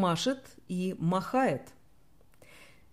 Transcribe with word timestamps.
машет 0.00 0.38
и 0.68 0.96
махает. 0.98 1.62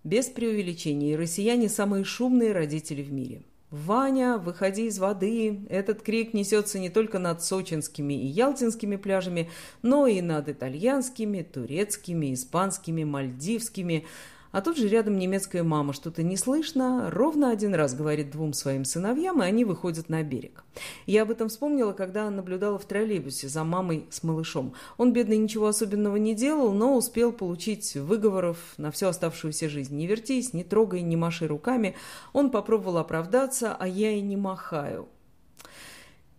Без 0.03 0.27
преувеличений, 0.27 1.15
россияне 1.15 1.69
самые 1.69 2.03
шумные 2.03 2.51
родители 2.51 3.01
в 3.01 3.11
мире. 3.11 3.41
«Ваня, 3.71 4.37
выходи 4.37 4.85
из 4.85 4.97
воды!» 4.97 5.59
Этот 5.69 6.01
крик 6.01 6.33
несется 6.33 6.79
не 6.79 6.89
только 6.89 7.19
над 7.19 7.43
сочинскими 7.43 8.13
и 8.13 8.25
ялтинскими 8.25 8.95
пляжами, 8.95 9.49
но 9.81 10.07
и 10.07 10.21
над 10.21 10.47
итальянскими, 10.47 11.41
турецкими, 11.41 12.33
испанскими, 12.33 13.03
мальдивскими, 13.03 14.05
а 14.51 14.61
тут 14.61 14.77
же 14.77 14.87
рядом 14.87 15.17
немецкая 15.17 15.63
мама, 15.63 15.93
что-то 15.93 16.23
не 16.23 16.37
слышно, 16.37 17.09
ровно 17.11 17.51
один 17.51 17.75
раз 17.75 17.93
говорит 17.93 18.31
двум 18.31 18.53
своим 18.53 18.85
сыновьям, 18.85 19.41
и 19.41 19.45
они 19.45 19.65
выходят 19.65 20.09
на 20.09 20.23
берег. 20.23 20.63
Я 21.05 21.23
об 21.23 21.31
этом 21.31 21.49
вспомнила, 21.49 21.93
когда 21.93 22.29
наблюдала 22.29 22.77
в 22.79 22.85
троллейбусе 22.85 23.47
за 23.47 23.63
мамой 23.63 24.05
с 24.09 24.23
малышом. 24.23 24.73
Он, 24.97 25.13
бедный, 25.13 25.37
ничего 25.37 25.67
особенного 25.67 26.17
не 26.17 26.35
делал, 26.35 26.71
но 26.71 26.95
успел 26.95 27.31
получить 27.31 27.95
выговоров 27.95 28.57
на 28.77 28.91
всю 28.91 29.07
оставшуюся 29.07 29.69
жизнь. 29.69 29.95
Не 29.95 30.07
вертись, 30.07 30.53
не 30.53 30.63
трогай, 30.63 31.01
не 31.01 31.15
маши 31.15 31.47
руками. 31.47 31.95
Он 32.33 32.51
попробовал 32.51 32.97
оправдаться, 32.97 33.75
а 33.77 33.87
я 33.87 34.11
и 34.11 34.21
не 34.21 34.37
махаю. 34.37 35.07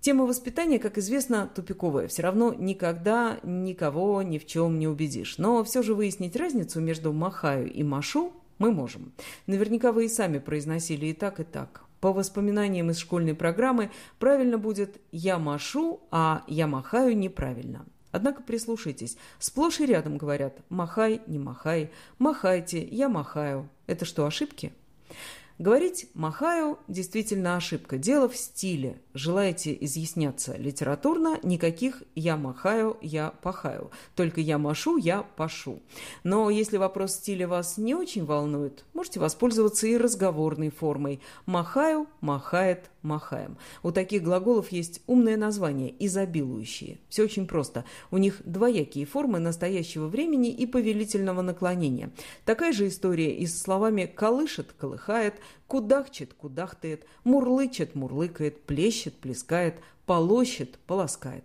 Тема 0.00 0.26
воспитания, 0.26 0.78
как 0.78 0.96
известно, 0.96 1.50
тупиковая. 1.52 2.06
Все 2.06 2.22
равно 2.22 2.54
никогда 2.54 3.40
никого 3.42 4.22
ни 4.22 4.38
в 4.38 4.46
чем 4.46 4.78
не 4.78 4.86
убедишь. 4.86 5.38
Но 5.38 5.64
все 5.64 5.82
же 5.82 5.94
выяснить 5.94 6.36
разницу 6.36 6.80
между 6.80 7.12
«махаю» 7.12 7.70
и 7.70 7.82
«машу» 7.82 8.32
мы 8.58 8.70
можем. 8.70 9.12
Наверняка 9.46 9.90
вы 9.90 10.06
и 10.06 10.08
сами 10.08 10.38
произносили 10.38 11.06
и 11.06 11.12
так, 11.12 11.40
и 11.40 11.44
так. 11.44 11.82
По 12.00 12.12
воспоминаниям 12.12 12.90
из 12.90 12.98
школьной 12.98 13.34
программы 13.34 13.90
правильно 14.20 14.56
будет 14.56 15.00
«я 15.10 15.38
машу», 15.38 16.00
а 16.12 16.44
«я 16.46 16.68
махаю» 16.68 17.16
неправильно. 17.16 17.84
Однако 18.12 18.42
прислушайтесь. 18.42 19.16
Сплошь 19.40 19.80
и 19.80 19.86
рядом 19.86 20.16
говорят 20.16 20.60
«махай, 20.68 21.20
не 21.26 21.40
махай», 21.40 21.90
«махайте», 22.18 22.82
«я 22.84 23.08
махаю». 23.08 23.68
Это 23.88 24.04
что, 24.04 24.26
ошибки? 24.26 24.72
Говорить 25.58 26.06
«махаю» 26.14 26.78
действительно 26.86 27.56
ошибка. 27.56 27.98
Дело 27.98 28.28
в 28.28 28.36
стиле. 28.36 29.00
Желаете 29.12 29.76
изъясняться 29.80 30.56
литературно, 30.56 31.40
никаких 31.42 32.04
«я 32.14 32.36
махаю», 32.36 32.96
«я 33.02 33.30
пахаю». 33.42 33.90
Только 34.14 34.40
«я 34.40 34.56
машу», 34.58 34.96
«я 34.98 35.22
пашу». 35.22 35.82
Но 36.22 36.48
если 36.48 36.76
вопрос 36.76 37.14
стиля 37.14 37.48
вас 37.48 37.76
не 37.76 37.96
очень 37.96 38.24
волнует, 38.24 38.84
можете 38.98 39.20
воспользоваться 39.20 39.86
и 39.86 39.96
разговорной 39.96 40.70
формой 40.70 41.20
«махаю», 41.46 42.08
«махает», 42.20 42.90
«махаем». 43.02 43.56
У 43.84 43.92
таких 43.92 44.24
глаголов 44.24 44.72
есть 44.72 45.02
умное 45.06 45.36
название– 45.36 45.94
изобилующие. 46.04 46.98
Все 47.08 47.22
очень 47.22 47.46
просто. 47.46 47.84
У 48.10 48.18
них 48.18 48.42
двоякие 48.44 49.06
формы 49.06 49.38
настоящего 49.38 50.08
времени 50.08 50.50
и 50.50 50.66
повелительного 50.66 51.42
наклонения. 51.42 52.10
Такая 52.44 52.72
же 52.72 52.88
история 52.88 53.32
и 53.32 53.46
со 53.46 53.60
словами 53.60 54.06
«колышет», 54.06 54.74
«колыхает», 54.76 55.36
Кудахчет, 55.68 56.32
кудахтает, 56.32 57.04
мурлычет, 57.24 57.94
мурлыкает, 57.94 58.62
плещет, 58.62 59.14
плескает, 59.14 59.76
полощет, 60.06 60.78
полоскает. 60.86 61.44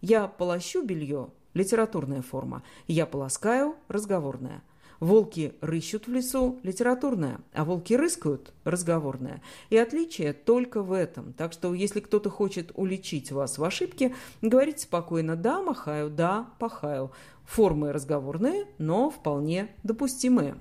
Я 0.00 0.26
полощу 0.28 0.82
белье– 0.82 1.28
литературная 1.54 2.22
форма. 2.22 2.62
Я 2.86 3.04
полоскаю– 3.04 3.74
разговорная. 3.88 4.62
Волки 5.00 5.54
рыщут 5.60 6.06
в 6.06 6.12
лесу– 6.12 6.58
литературная, 6.62 7.40
а 7.52 7.64
волки 7.64 7.94
рыскают– 7.94 8.52
разговорная. 8.64 9.42
И 9.70 9.76
отличие 9.76 10.32
только 10.32 10.82
в 10.82 10.92
этом. 10.92 11.32
Так 11.32 11.52
что, 11.52 11.74
если 11.74 12.00
кто-то 12.00 12.30
хочет 12.30 12.72
уличить 12.74 13.32
вас 13.32 13.58
в 13.58 13.64
ошибке, 13.64 14.14
говорите 14.42 14.80
спокойно 14.80 15.36
«да, 15.36 15.62
махаю», 15.62 16.10
«да, 16.10 16.48
пахаю». 16.58 17.10
Формы 17.44 17.92
разговорные, 17.92 18.66
но 18.78 19.10
вполне 19.10 19.68
допустимые. 19.82 20.56